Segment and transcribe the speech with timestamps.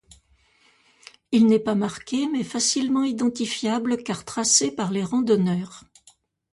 [1.31, 5.83] Il n'est pas marqué mais facilement identifiable car tracé par les randonneurs.